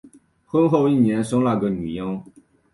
[0.47, 2.23] 婚后一年生了个女婴